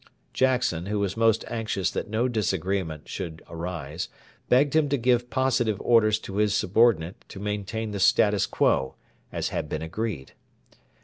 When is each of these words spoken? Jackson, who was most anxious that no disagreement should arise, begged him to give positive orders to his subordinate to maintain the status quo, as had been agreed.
Jackson, 0.33 0.87
who 0.87 0.97
was 0.97 1.15
most 1.15 1.45
anxious 1.47 1.91
that 1.91 2.09
no 2.09 2.27
disagreement 2.27 3.07
should 3.07 3.43
arise, 3.47 4.09
begged 4.49 4.75
him 4.75 4.89
to 4.89 4.97
give 4.97 5.29
positive 5.29 5.79
orders 5.79 6.17
to 6.17 6.37
his 6.37 6.55
subordinate 6.55 7.23
to 7.29 7.39
maintain 7.39 7.91
the 7.91 7.99
status 7.99 8.47
quo, 8.47 8.95
as 9.31 9.49
had 9.49 9.69
been 9.69 9.83
agreed. 9.83 10.31